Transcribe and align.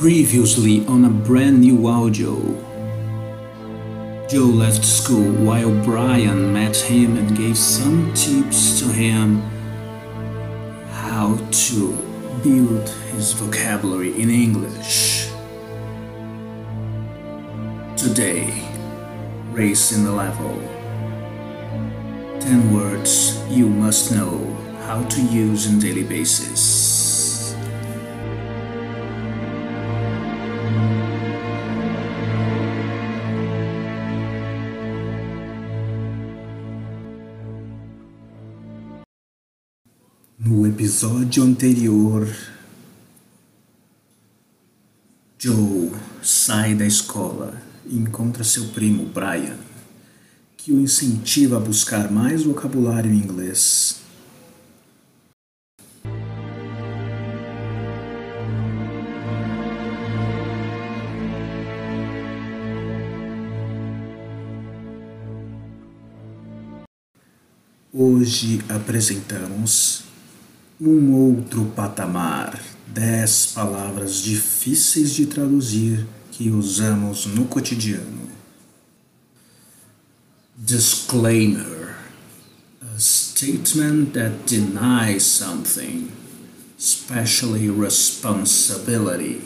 Previously 0.00 0.86
on 0.86 1.04
a 1.04 1.10
brand 1.10 1.60
new 1.60 1.86
audio. 1.86 2.34
Joe 4.30 4.46
left 4.46 4.82
school 4.82 5.30
while 5.44 5.70
Brian 5.84 6.54
met 6.54 6.74
him 6.74 7.18
and 7.18 7.36
gave 7.36 7.58
some 7.58 8.10
tips 8.14 8.80
to 8.80 8.86
him 8.86 9.42
how 11.04 11.36
to 11.50 11.92
build 12.42 12.88
his 13.12 13.34
vocabulary 13.34 14.18
in 14.18 14.30
English. 14.30 15.28
Today, 17.94 18.66
raising 19.50 20.06
the 20.06 20.12
level. 20.12 20.56
10 22.40 22.72
words 22.72 23.38
you 23.50 23.68
must 23.68 24.12
know 24.12 24.38
how 24.86 25.04
to 25.08 25.20
use 25.20 25.68
on 25.68 25.78
daily 25.78 26.04
basis. 26.04 26.89
Episódio 40.90 41.44
anterior, 41.44 42.26
Joe 45.38 45.92
sai 46.20 46.74
da 46.74 46.84
escola 46.84 47.62
e 47.86 47.96
encontra 47.96 48.42
seu 48.42 48.66
primo 48.70 49.06
Brian, 49.06 49.56
que 50.56 50.72
o 50.72 50.80
incentiva 50.80 51.58
a 51.58 51.60
buscar 51.60 52.10
mais 52.10 52.42
vocabulário 52.42 53.08
em 53.08 53.18
inglês. 53.18 54.00
Hoje 67.92 68.60
apresentamos 68.68 70.09
um 70.80 71.12
outro 71.12 71.66
patamar, 71.76 72.58
dez 72.86 73.48
palavras 73.54 74.22
difíceis 74.22 75.10
de 75.10 75.26
traduzir 75.26 76.06
que 76.32 76.48
usamos 76.50 77.26
no 77.26 77.44
cotidiano. 77.44 78.30
Disclaimer: 80.56 81.96
a 82.80 82.98
statement 82.98 84.14
that 84.14 84.46
denies 84.46 85.22
something, 85.22 86.10
especially 86.78 87.68
responsibility. 87.68 89.42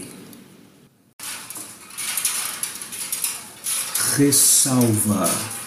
Ressalva. 4.16 5.63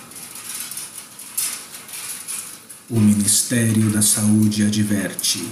O 2.90 3.02
Ministério 3.02 3.90
da 3.92 4.02
Saúde 4.02 4.64
adverte: 4.64 5.46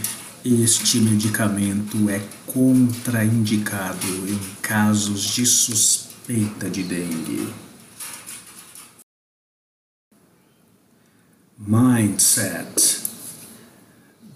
este 0.45 0.99
medicamento 0.99 2.09
é 2.09 2.21
contraindicado 2.45 4.07
em 4.29 4.39
casos 4.61 5.21
de 5.21 5.45
suspeita 5.45 6.69
de 6.69 6.83
dengue. 6.83 7.53
Mindset 11.57 13.01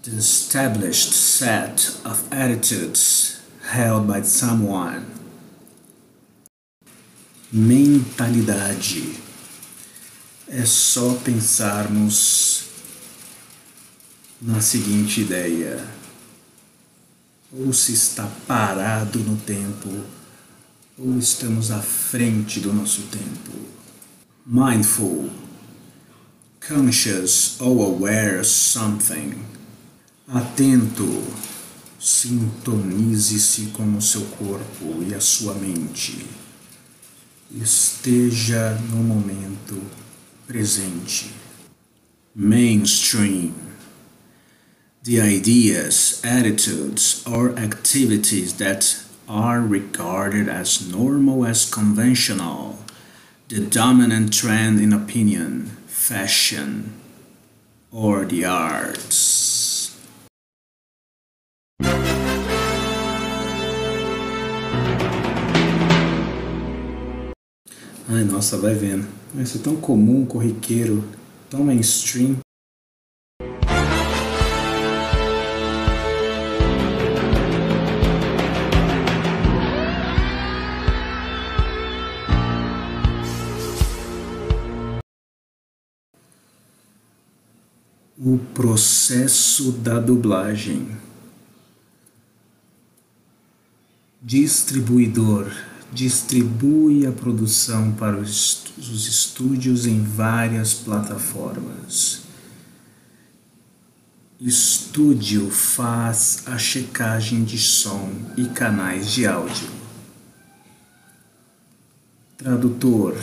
The 0.02 0.16
established 0.18 1.14
set 1.14 1.96
of 2.04 2.22
attitudes 2.30 3.40
held 3.72 4.06
by 4.06 4.22
someone. 4.24 5.06
Mentalidade. 7.50 9.16
É 10.48 10.66
só 10.66 11.14
pensarmos 11.24 12.69
na 14.40 14.60
seguinte 14.60 15.20
ideia: 15.20 15.86
ou 17.52 17.72
se 17.72 17.92
está 17.92 18.26
parado 18.46 19.18
no 19.18 19.36
tempo, 19.36 19.88
ou 20.96 21.18
estamos 21.18 21.70
à 21.70 21.80
frente 21.80 22.60
do 22.60 22.72
nosso 22.72 23.02
tempo. 23.02 23.50
Mindful, 24.46 25.30
conscious 26.66 27.60
or 27.60 27.86
aware 27.86 28.40
of 28.40 28.46
something. 28.46 29.34
Atento, 30.28 31.24
sintonize-se 31.98 33.66
com 33.72 33.96
o 33.96 34.00
seu 34.00 34.22
corpo 34.22 35.04
e 35.06 35.14
a 35.14 35.20
sua 35.20 35.54
mente. 35.54 36.24
Esteja 37.52 38.74
no 38.90 39.02
momento 39.02 39.82
presente. 40.46 41.32
Mainstream 42.34 43.69
the 45.02 45.18
ideas, 45.18 46.20
attitudes, 46.22 47.24
or 47.26 47.58
activities 47.58 48.54
that 48.58 49.02
are 49.26 49.60
regarded 49.62 50.46
as 50.46 50.86
normal 50.86 51.46
as 51.46 51.64
conventional, 51.64 52.78
the 53.48 53.60
dominant 53.60 54.32
trend 54.32 54.78
in 54.78 54.92
opinion, 54.92 55.66
fashion, 55.86 56.92
or 57.90 58.26
the 58.26 58.44
arts. 58.44 59.96
Ai, 68.12 68.24
nossa, 68.24 68.58
vai 68.58 68.74
vendo. 68.74 69.06
Isso 69.40 69.56
é 69.56 69.60
tão 69.62 69.76
comum, 69.76 70.22
um 70.22 70.26
corriqueiro, 70.26 71.08
tão 71.48 71.64
mainstream. 71.64 72.36
O 88.22 88.36
processo 88.52 89.72
da 89.72 89.98
dublagem. 89.98 90.94
Distribuidor 94.20 95.50
distribui 95.90 97.06
a 97.06 97.12
produção 97.12 97.92
para 97.92 98.18
os 98.18 98.66
estúdios 98.76 99.86
em 99.86 100.04
várias 100.04 100.74
plataformas. 100.74 102.20
Estúdio 104.38 105.50
faz 105.50 106.42
a 106.44 106.58
checagem 106.58 107.42
de 107.42 107.56
som 107.56 108.12
e 108.36 108.44
canais 108.44 109.10
de 109.10 109.26
áudio. 109.26 109.70
Tradutor 112.36 113.16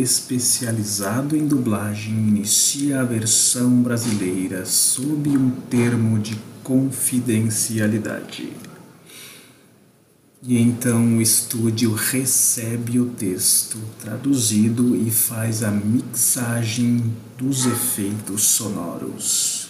especializado 0.00 1.36
em 1.36 1.46
dublagem 1.46 2.14
inicia 2.14 3.00
a 3.00 3.04
versão 3.04 3.82
brasileira 3.82 4.64
sob 4.64 5.28
um 5.30 5.50
termo 5.68 6.18
de 6.18 6.36
confidencialidade. 6.62 8.52
E 10.44 10.58
então 10.58 11.18
o 11.18 11.22
estúdio 11.22 11.94
recebe 11.94 12.98
o 12.98 13.06
texto 13.06 13.78
traduzido 14.00 14.96
e 14.96 15.08
faz 15.10 15.62
a 15.62 15.70
mixagem 15.70 17.14
dos 17.38 17.64
efeitos 17.66 18.42
sonoros. 18.42 19.61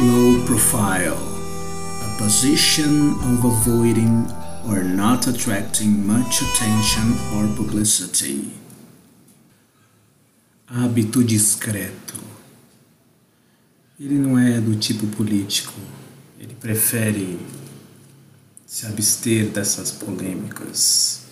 Low 0.00 0.44
profile, 0.46 1.18
a 2.06 2.18
position 2.18 3.10
of 3.32 3.44
avoiding 3.44 4.30
or 4.68 4.84
not 4.84 5.26
attracting 5.26 6.06
much 6.06 6.40
attention 6.40 7.14
or 7.34 7.48
publicity. 7.56 8.52
Hábito 10.66 11.24
discreto. 11.24 12.14
Ele 13.98 14.14
não 14.18 14.38
é 14.38 14.60
do 14.60 14.76
tipo 14.76 15.04
político. 15.08 15.74
Ele 16.38 16.54
prefere 16.54 17.40
se 18.64 18.86
abster 18.86 19.46
dessas 19.46 19.90
polêmicas. 19.90 21.22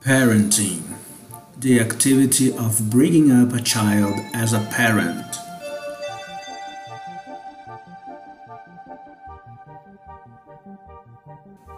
Parenting 0.00 0.82
the 1.56 1.78
activity 1.78 2.52
of 2.52 2.90
bringing 2.90 3.30
up 3.30 3.52
a 3.52 3.60
child 3.62 4.18
as 4.34 4.52
a 4.52 4.60
parent. 4.72 5.27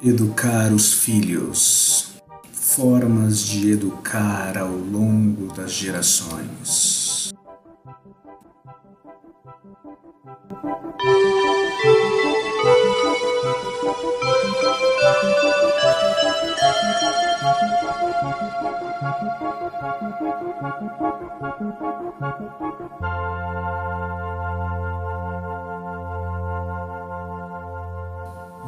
Educar 0.03 0.73
os 0.73 0.95
filhos. 0.95 2.15
Formas 2.55 3.41
de 3.41 3.73
educar 3.73 4.57
ao 4.57 4.71
longo 4.71 5.53
das 5.53 5.73
gerações. 5.73 7.31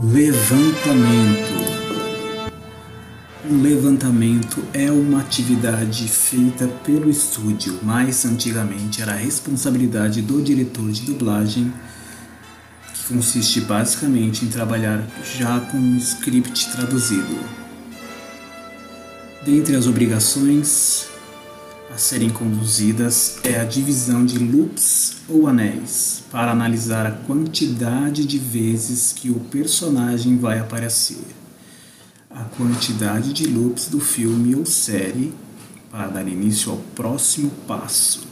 Levantamento. 0.00 1.52
O 3.44 3.54
levantamento 3.60 4.64
é 4.72 4.90
uma 4.90 5.20
atividade 5.20 6.08
feita 6.08 6.66
pelo 6.66 7.10
estúdio, 7.10 7.78
mas 7.82 8.24
antigamente 8.24 9.02
era 9.02 9.12
a 9.12 9.16
responsabilidade 9.16 10.22
do 10.22 10.40
diretor 10.40 10.90
de 10.90 11.02
dublagem, 11.02 11.70
que 12.94 13.12
consiste 13.12 13.60
basicamente 13.60 14.46
em 14.46 14.48
trabalhar 14.48 15.06
já 15.36 15.60
com 15.60 15.76
um 15.76 15.98
script 15.98 16.72
traduzido. 16.72 17.38
Dentre 19.44 19.76
as 19.76 19.86
obrigações 19.86 21.11
a 21.92 21.98
serem 21.98 22.30
conduzidas 22.30 23.38
é 23.44 23.60
a 23.60 23.64
divisão 23.64 24.24
de 24.24 24.38
loops 24.38 25.16
ou 25.28 25.46
anéis, 25.46 26.24
para 26.30 26.50
analisar 26.50 27.04
a 27.04 27.10
quantidade 27.10 28.24
de 28.24 28.38
vezes 28.38 29.12
que 29.12 29.28
o 29.30 29.38
personagem 29.38 30.38
vai 30.38 30.58
aparecer, 30.58 31.22
a 32.30 32.44
quantidade 32.44 33.34
de 33.34 33.46
loops 33.46 33.88
do 33.88 34.00
filme 34.00 34.54
ou 34.54 34.64
série, 34.64 35.34
para 35.90 36.06
dar 36.06 36.26
início 36.26 36.72
ao 36.72 36.78
próximo 36.78 37.50
passo, 37.68 38.26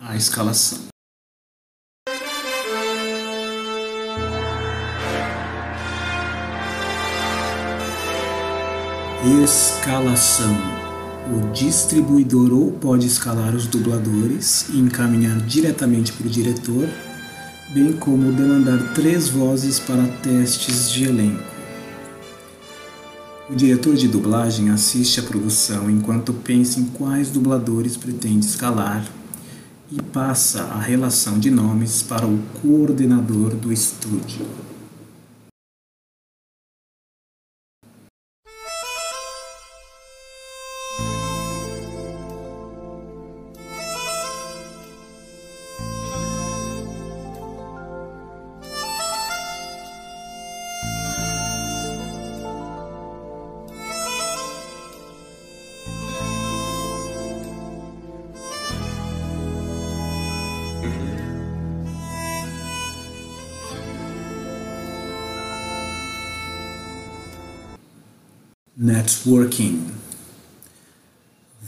a 0.00 0.16
escalação. 0.16 0.88
Escalação. 9.44 10.77
O 11.30 11.52
distribuidor 11.52 12.54
ou 12.54 12.72
pode 12.72 13.06
escalar 13.06 13.54
os 13.54 13.66
dubladores 13.66 14.70
e 14.70 14.78
encaminhar 14.78 15.36
diretamente 15.40 16.10
para 16.10 16.26
o 16.26 16.30
diretor, 16.30 16.88
bem 17.68 17.92
como 17.92 18.32
demandar 18.32 18.94
três 18.94 19.28
vozes 19.28 19.78
para 19.78 20.06
testes 20.22 20.90
de 20.90 21.04
elenco. 21.04 21.44
O 23.50 23.54
diretor 23.54 23.94
de 23.94 24.08
dublagem 24.08 24.70
assiste 24.70 25.20
à 25.20 25.22
produção 25.22 25.90
enquanto 25.90 26.32
pensa 26.32 26.80
em 26.80 26.84
quais 26.84 27.28
dubladores 27.28 27.94
pretende 27.94 28.46
escalar 28.46 29.04
e 29.92 30.00
passa 30.00 30.62
a 30.62 30.80
relação 30.80 31.38
de 31.38 31.50
nomes 31.50 32.02
para 32.02 32.26
o 32.26 32.38
coordenador 32.62 33.54
do 33.54 33.70
estúdio. 33.70 34.46
Networking. 68.88 69.92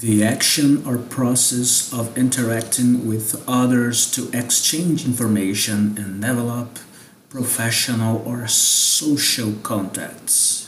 The 0.00 0.24
action 0.24 0.82
or 0.86 0.96
process 0.96 1.92
of 1.92 2.16
interacting 2.16 3.06
with 3.06 3.44
others 3.46 4.10
to 4.12 4.30
exchange 4.32 5.04
information 5.04 5.98
and 5.98 6.22
develop 6.22 6.78
professional 7.28 8.22
or 8.24 8.48
social 8.48 9.52
contacts. 9.62 10.66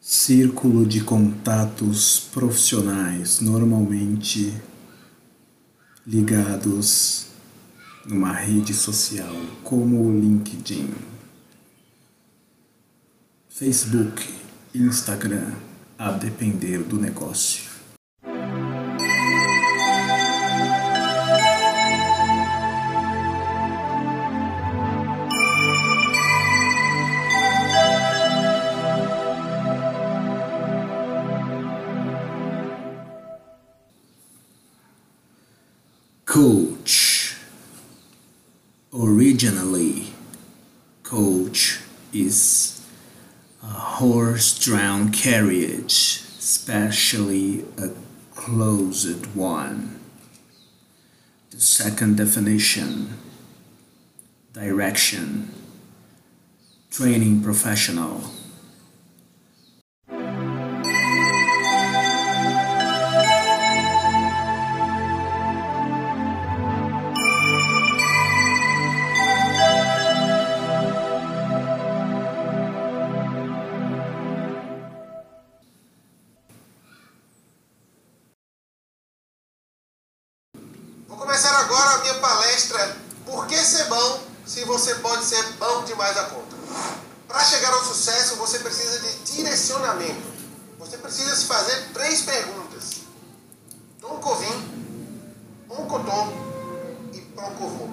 Círculo 0.00 0.86
de 0.86 1.00
contatos 1.00 2.28
profissionais, 2.32 3.40
normalmente 3.40 4.52
ligados 6.06 7.26
numa 8.06 8.32
rede 8.32 8.72
social 8.72 9.34
como 9.64 10.06
o 10.06 10.12
LinkedIn, 10.12 10.94
Facebook, 13.48 14.41
Instagram, 14.74 15.52
a 15.98 16.12
depender 16.12 16.78
do 16.78 16.98
negócio. 16.98 17.70
Coach. 36.24 37.01
Horse-drawn 44.62 45.10
carriage, 45.10 46.22
especially 46.38 47.64
a 47.78 47.90
closed 48.32 49.26
one. 49.34 49.98
The 51.50 51.60
second 51.60 52.16
definition, 52.16 53.18
direction, 54.52 55.52
training 56.92 57.42
professional. 57.42 58.22
Você 90.82 90.98
precisa 90.98 91.36
se 91.36 91.46
fazer 91.46 91.92
três 91.94 92.22
perguntas. 92.22 93.02
Nunca 94.00 94.30
ouvi, 94.30 94.48
notou 95.68 96.32
e 97.12 97.20
procurou. 97.20 97.88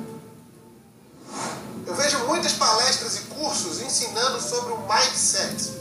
Eu 1.86 1.93
vejo 1.93 2.17
muitas 2.25 2.53
palestras 2.53 3.15
e 3.17 3.22
cursos 3.25 3.79
ensinando 3.79 4.41
sobre 4.41 4.74
o 4.74 4.79
mindset. 4.88 5.72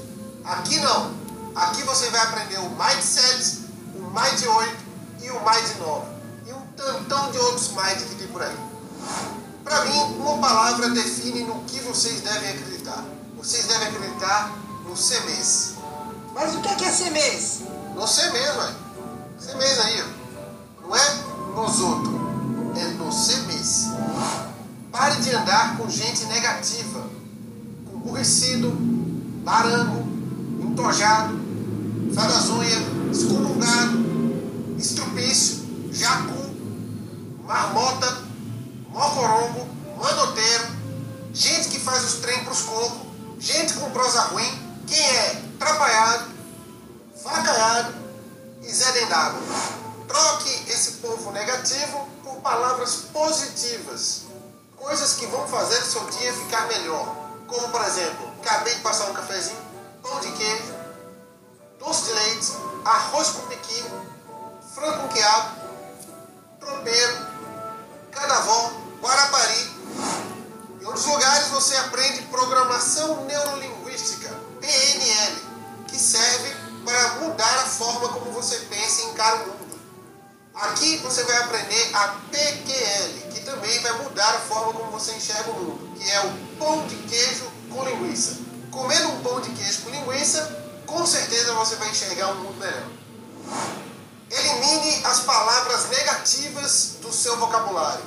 Aqui 0.44 0.78
não. 0.80 1.14
Aqui 1.54 1.82
você 1.82 2.10
vai 2.10 2.20
aprender 2.20 2.58
o 2.58 2.68
mindset, 2.70 3.60
o 3.94 4.00
mind 4.00 4.46
8 4.46 4.76
e 5.22 5.30
o 5.30 5.40
mind 5.40 5.78
9. 5.78 6.06
E 6.46 6.52
um 6.52 6.66
tantão 6.76 7.30
de 7.30 7.38
outros 7.38 7.68
mind 7.68 8.06
que 8.06 8.14
tem 8.16 8.28
por 8.28 8.42
aí. 8.42 8.56
Para 9.64 9.86
mim, 9.86 9.98
uma 10.18 10.38
palavra 10.46 10.90
define 10.90 11.44
no 11.44 11.64
que 11.64 11.80
vocês 11.80 12.20
devem 12.20 12.50
acreditar. 12.50 13.02
Vocês 13.34 13.66
devem 13.66 13.88
acreditar 13.88 14.52
no 14.84 14.94
CMES. 14.94 15.77
Mas 16.38 16.54
o 16.54 16.60
que 16.60 16.68
é, 16.68 16.88
é 16.88 16.92
CMES? 16.92 17.62
No 17.96 18.02
CMES, 18.02 18.56
ué. 18.56 18.74
CMES 19.40 19.78
aí, 19.80 20.02
ó. 20.02 20.86
Não 20.86 20.94
é 20.94 21.14
nos 21.56 21.80
outros, 21.80 22.14
é 22.76 22.84
no 22.92 23.10
CMES. 23.10 23.88
Pare 24.92 25.20
de 25.20 25.34
andar 25.34 25.76
com 25.76 25.90
gente 25.90 26.26
negativa, 26.26 27.02
com 27.90 27.98
burrecido, 27.98 28.70
barango, 29.44 30.06
entojado, 30.62 31.34
unhas, 31.34 32.84
excomungado, 33.10 33.98
estrupício, 34.78 35.90
jacu, 35.90 36.54
marmota, 37.44 38.16
mocorongo, 38.90 39.66
manoteiro, 40.00 40.68
gente 41.34 41.68
que 41.68 41.80
faz 41.80 42.04
os 42.04 42.14
trem 42.20 42.44
pros 42.44 42.62
cocos, 42.62 43.08
gente 43.40 43.74
com 43.74 43.90
prosa 43.90 44.20
ruim, 44.22 44.48
quem 44.86 45.04
é 45.04 45.47
trapalhado, 45.58 46.30
facaiado 47.22 47.94
e 48.62 48.72
Zé 48.72 48.92
Dendado. 48.92 49.36
Troque 50.06 50.70
esse 50.70 50.92
povo 50.92 51.30
negativo 51.32 52.08
por 52.24 52.36
palavras 52.36 52.96
positivas, 53.12 54.22
coisas 54.76 55.14
que 55.14 55.26
vão 55.26 55.46
fazer 55.48 55.80
seu 55.82 56.04
dia 56.06 56.32
ficar 56.32 56.66
melhor. 56.68 57.14
Como, 57.46 57.68
por 57.70 57.82
exemplo, 57.82 58.30
acabei 58.40 58.74
de 58.74 58.80
passar 58.80 59.10
um 59.10 59.14
cafezinho, 59.14 59.60
pão 60.02 60.20
de 60.20 60.30
queijo, 60.32 60.74
doce 61.78 62.04
de 62.04 62.12
leite, 62.12 62.52
arroz 62.84 63.28
com 63.30 63.46
piquinho, 63.46 64.06
frango 64.74 65.08
quiabo, 65.08 65.60
tropeiro, 66.60 67.26
canavó, 68.10 68.72
guarapari. 69.00 69.78
Em 70.80 70.86
outros 70.86 71.06
lugares 71.06 71.48
você 71.48 71.76
aprende 71.76 72.22
programação 72.22 72.97
o 79.34 79.38
mundo. 79.38 79.78
Aqui 80.54 80.96
você 80.98 81.22
vai 81.22 81.36
aprender 81.38 81.94
a 81.94 82.08
PQL, 82.30 83.30
que 83.32 83.40
também 83.42 83.80
vai 83.80 83.92
mudar 84.02 84.28
a 84.28 84.40
forma 84.40 84.72
como 84.72 84.90
você 84.90 85.12
enxerga 85.12 85.50
o 85.50 85.54
mundo, 85.54 85.96
que 85.96 86.10
é 86.10 86.20
o 86.20 86.56
pão 86.58 86.86
de 86.86 86.96
queijo 86.96 87.44
com 87.70 87.84
linguiça. 87.84 88.38
Comendo 88.70 89.08
um 89.08 89.22
pão 89.22 89.40
de 89.40 89.50
queijo 89.50 89.82
com 89.82 89.90
linguiça, 89.90 90.66
com 90.86 91.06
certeza 91.06 91.52
você 91.54 91.76
vai 91.76 91.90
enxergar 91.90 92.32
um 92.32 92.42
mundo 92.42 92.58
melhor. 92.58 92.88
Elimine 94.30 95.04
as 95.04 95.20
palavras 95.20 95.88
negativas 95.90 96.96
do 97.00 97.12
seu 97.12 97.36
vocabulário. 97.38 98.04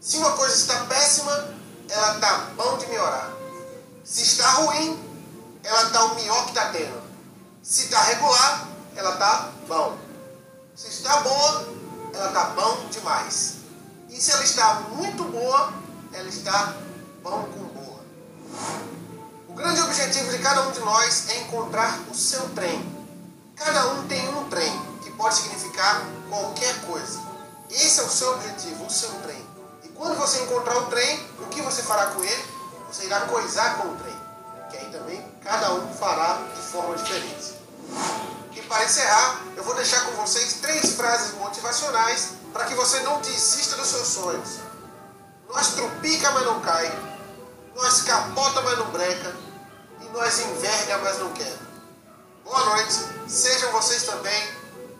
Se 0.00 0.16
uma 0.16 0.32
coisa 0.32 0.54
está 0.54 0.84
péssima, 0.84 1.54
ela 1.88 2.14
está 2.14 2.50
bom 2.56 2.76
de 2.78 2.86
melhorar. 2.86 3.32
Se 4.04 4.22
está 4.22 4.50
ruim, 4.52 4.98
ela 5.62 5.82
está 5.84 6.04
o 6.04 6.14
melhor 6.14 6.44
que 6.44 6.50
está 6.50 6.70
tendo. 6.70 7.02
Se 7.62 7.84
está 7.84 8.02
regular, 8.02 8.68
ela 8.96 9.12
está 9.14 9.50
bom. 9.66 10.07
Se 10.78 10.86
está 10.86 11.22
boa, 11.22 11.66
ela 12.14 12.28
está 12.28 12.44
bom 12.50 12.86
demais. 12.88 13.56
E 14.08 14.20
se 14.20 14.30
ela 14.30 14.44
está 14.44 14.74
muito 14.92 15.24
boa, 15.24 15.72
ela 16.12 16.28
está 16.28 16.72
bom 17.20 17.48
com 17.52 17.64
boa. 17.80 18.00
O 19.48 19.54
grande 19.54 19.80
objetivo 19.80 20.30
de 20.30 20.38
cada 20.38 20.68
um 20.68 20.70
de 20.70 20.78
nós 20.78 21.30
é 21.30 21.40
encontrar 21.40 21.98
o 22.08 22.14
seu 22.14 22.48
trem. 22.50 22.80
Cada 23.56 23.88
um 23.94 24.06
tem 24.06 24.28
um 24.36 24.48
trem, 24.48 24.72
que 25.02 25.10
pode 25.10 25.34
significar 25.34 26.00
qualquer 26.30 26.80
coisa. 26.82 27.22
Esse 27.68 27.98
é 27.98 28.04
o 28.04 28.08
seu 28.08 28.34
objetivo, 28.34 28.86
o 28.86 28.90
seu 28.90 29.10
trem. 29.22 29.44
E 29.82 29.88
quando 29.88 30.16
você 30.16 30.40
encontrar 30.44 30.78
o 30.78 30.86
trem, 30.86 31.18
o 31.40 31.46
que 31.46 31.60
você 31.60 31.82
fará 31.82 32.06
com 32.12 32.22
ele? 32.22 32.44
Você 32.86 33.06
irá 33.06 33.22
coisar 33.22 33.78
com 33.78 33.88
o 33.88 33.96
trem. 33.96 34.16
Que 34.70 34.76
aí 34.76 34.92
também 34.92 35.28
cada 35.42 35.74
um 35.74 35.92
fará 35.94 36.40
de 36.54 36.62
forma 36.62 36.94
diferente. 36.94 37.58
E 38.58 38.62
para 38.62 38.84
encerrar, 38.84 39.40
eu 39.56 39.62
vou 39.62 39.74
deixar 39.76 40.00
com 40.06 40.12
vocês 40.20 40.54
três 40.54 40.94
frases 40.94 41.34
motivacionais 41.34 42.30
para 42.52 42.64
que 42.64 42.74
você 42.74 42.98
não 43.00 43.20
desista 43.20 43.76
dos 43.76 43.86
seus 43.86 44.08
sonhos. 44.08 44.58
Nós 45.48 45.74
trupica, 45.74 46.32
mas 46.32 46.44
não 46.44 46.60
cai. 46.60 46.92
Nós 47.76 48.02
capota, 48.02 48.60
mas 48.62 48.78
não 48.78 48.90
breca. 48.90 49.36
E 50.00 50.04
nós 50.12 50.40
enverga, 50.40 50.98
mas 50.98 51.18
não 51.20 51.32
quer. 51.32 51.56
Boa 52.44 52.64
noite. 52.64 52.94
Sejam 53.28 53.70
vocês 53.70 54.02
também 54.02 54.48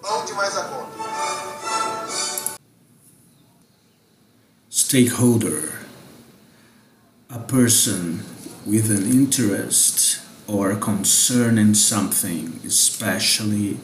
bom 0.00 0.25
demais 0.25 0.57
a 0.57 0.65
conta. 0.65 0.93
Stakeholder. 4.71 5.81
A 7.29 7.41
person 7.41 8.21
with 8.65 8.88
an 8.91 9.11
interest 9.11 10.27
or 10.49 10.75
concern 10.76 11.59
in 11.59 11.75
something, 11.75 12.59
especially 12.64 13.78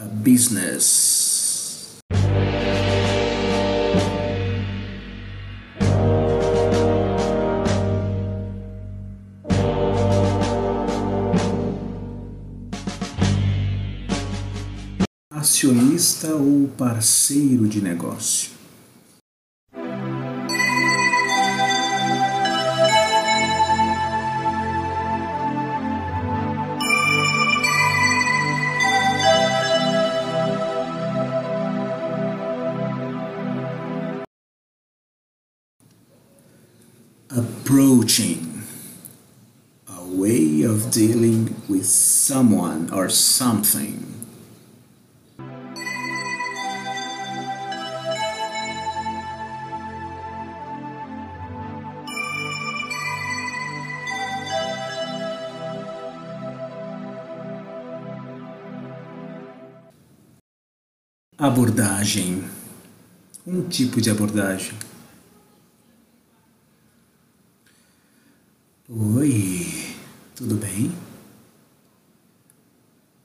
a 0.00 0.04
business. 0.04 2.00
Acionista 15.30 16.34
ou 16.34 16.68
parceiro 16.76 17.68
de 17.68 17.80
negócio. 17.80 18.41
Approaching, 37.34 38.62
a 39.88 40.04
way 40.04 40.62
of 40.64 40.90
dealing 40.90 41.56
with 41.66 41.86
someone 41.86 42.90
or 42.92 43.08
something. 43.08 44.08
Abordagem. 61.38 62.44
Um 63.44 63.62
tipo 63.68 64.00
de 64.00 64.10
abordagem. 64.10 64.91
Tudo 70.42 70.56
bem? 70.56 70.92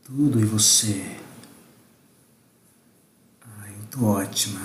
Tudo 0.03 0.39
e 0.39 0.45
você? 0.45 1.17
Ah, 3.41 3.67
eu 3.67 3.85
tô 3.89 4.05
ótima. 4.05 4.61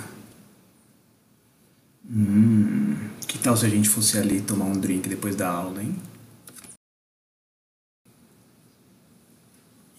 Hum, 2.07 3.09
que 3.27 3.39
tal 3.39 3.57
se 3.57 3.65
a 3.65 3.69
gente 3.69 3.89
fosse 3.89 4.19
ali 4.19 4.39
tomar 4.39 4.65
um 4.65 4.79
drink 4.79 5.09
depois 5.09 5.35
da 5.35 5.49
aula, 5.49 5.81
hein? 5.81 5.99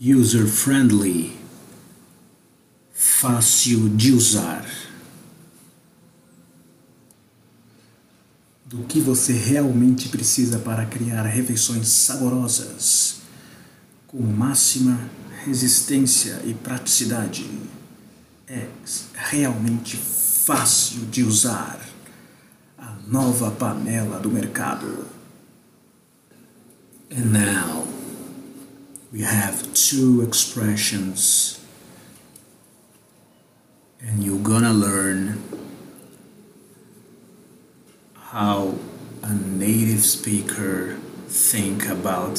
User 0.00 0.46
friendly, 0.46 1.37
fácil 2.92 3.88
de 3.88 4.12
usar. 4.12 4.64
Do 8.75 8.83
que 8.83 8.99
você 8.99 9.33
realmente 9.33 10.09
precisa 10.09 10.59
para 10.59 10.85
criar 10.85 11.23
refeições 11.23 11.87
saborosas, 11.87 13.19
com 14.09 14.21
máxima 14.21 14.99
resistência 15.45 16.40
e 16.45 16.52
praticidade. 16.54 17.49
É 18.49 18.66
realmente 19.14 19.97
fácil 19.97 21.07
de 21.07 21.23
usar 21.23 21.78
a 22.76 22.97
nova 23.07 23.52
panela 23.52 24.19
do 24.19 24.28
mercado. 24.28 25.07
And 27.12 27.26
now 27.26 27.87
we 29.12 29.23
have 29.23 29.69
two 29.73 30.25
expressions, 30.25 31.61
and 34.02 34.25
you're 34.25 34.43
gonna 34.43 34.73
learn 34.73 35.53
how 38.34 38.74
a 39.22 39.32
native 39.32 40.02
speaker 40.02 40.96
think 41.28 41.86
about 41.86 42.34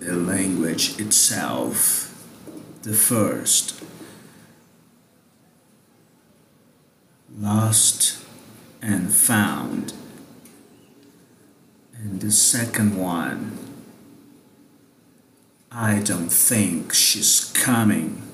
the 0.00 0.12
language 0.12 0.98
itself. 0.98 2.26
The 2.82 2.92
first, 2.92 3.80
lost 7.38 8.20
and 8.82 9.12
found. 9.12 9.92
And 11.94 12.20
the 12.20 12.32
second 12.32 12.98
one, 12.98 13.56
I 15.70 16.00
don't 16.00 16.32
think 16.32 16.92
she's 16.92 17.44
coming. 17.54 18.27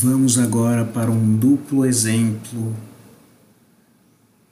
Vamos 0.00 0.38
agora 0.38 0.84
para 0.84 1.10
um 1.10 1.36
duplo 1.36 1.84
exemplo 1.84 2.72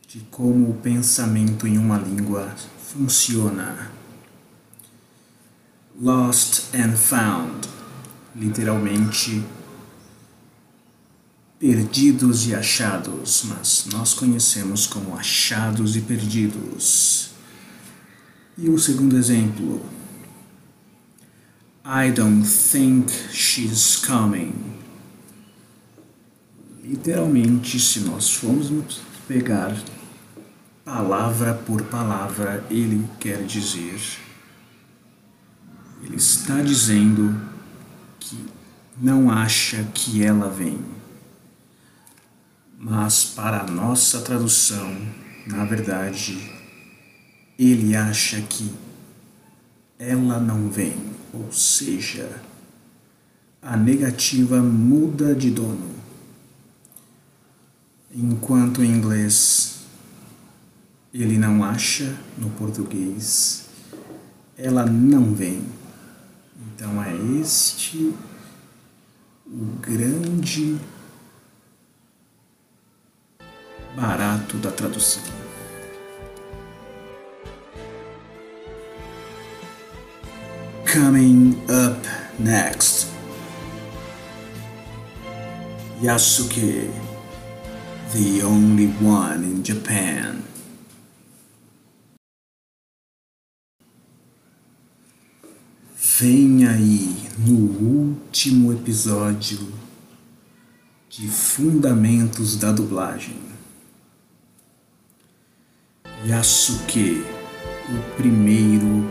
de 0.09 0.19
como 0.29 0.71
o 0.71 0.75
pensamento 0.75 1.69
em 1.69 1.79
uma 1.79 1.97
língua 1.97 2.53
funciona. 2.83 3.93
Lost 6.00 6.75
and 6.75 6.97
found, 6.97 7.69
literalmente 8.35 9.41
perdidos 11.61 12.49
e 12.49 12.53
achados, 12.53 13.45
mas 13.45 13.87
nós 13.93 14.15
conhecemos 14.15 14.85
como 14.88 15.17
achados 15.17 15.95
e 15.95 16.00
perdidos. 16.00 17.31
E 18.59 18.69
o 18.69 18.76
segundo 18.81 19.17
exemplo, 19.17 19.81
I 21.85 22.11
don't 22.11 22.45
think 22.45 23.12
she's 23.33 23.95
coming. 23.95 24.75
Literalmente, 26.88 27.81
se 27.81 27.99
nós 27.99 28.33
formos 28.33 29.00
pegar 29.26 29.76
palavra 30.85 31.52
por 31.52 31.83
palavra, 31.83 32.64
ele 32.71 33.05
quer 33.19 33.45
dizer, 33.45 34.00
ele 36.05 36.14
está 36.14 36.62
dizendo 36.62 37.40
que 38.20 38.38
não 38.96 39.29
acha 39.29 39.83
que 39.92 40.22
ela 40.22 40.49
vem. 40.49 40.79
Mas 42.79 43.25
para 43.25 43.62
a 43.62 43.66
nossa 43.66 44.20
tradução, 44.20 44.96
na 45.44 45.64
verdade, 45.64 46.38
ele 47.59 47.96
acha 47.96 48.40
que 48.42 48.72
ela 49.99 50.38
não 50.38 50.70
vem, 50.70 50.94
ou 51.35 51.51
seja, 51.51 52.40
a 53.61 53.77
negativa 53.77 54.62
muda 54.62 55.35
de 55.35 55.51
dono 55.51 55.95
enquanto 58.14 58.83
em 58.83 58.90
inglês 58.90 59.81
ele 61.12 61.38
não 61.38 61.64
acha, 61.64 62.16
no 62.37 62.51
português 62.51 63.66
ela 64.57 64.87
não 64.87 65.35
vem. 65.35 65.64
Então 66.75 67.03
é 67.03 67.14
este 67.40 68.14
o 69.47 69.64
grande 69.81 70.79
barato 73.95 74.57
da 74.59 74.71
tradução. 74.71 75.23
Coming 80.92 81.59
up 81.69 82.01
next. 82.38 83.09
Yasuke 86.03 86.90
the 88.12 88.42
only 88.42 88.87
one 89.01 89.42
in 89.42 89.62
Japan. 89.62 90.42
Vem 96.19 96.66
aí 96.66 97.29
no 97.38 97.57
último 97.57 98.73
episódio 98.73 99.73
de 101.11 101.29
Fundamentos 101.29 102.57
da 102.57 102.73
Dublagem. 102.73 103.37
Yasuke, 106.25 107.25
o 107.88 108.16
primeiro 108.16 109.11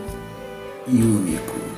e 0.88 0.96
único. 0.96 1.75